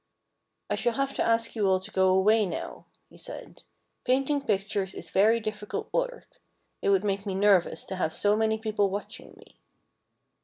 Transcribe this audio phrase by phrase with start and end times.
[0.67, 3.61] "I shall have to ask you all to go away now," he said.
[4.03, 6.41] "Painting pictures is very difficult work.
[6.81, 9.57] It would make me nervous to have so many people watching me."